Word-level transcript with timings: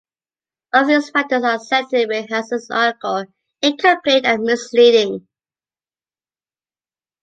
All 0.73 0.81
of 0.81 0.87
these 0.87 1.11
factors 1.11 1.43
are 1.43 1.59
said 1.59 1.87
to 1.89 2.07
make 2.07 2.31
Hansen's 2.31 2.71
article 2.71 3.25
"incomplete 3.61 4.25
and 4.25 4.41
misleading". 4.41 5.27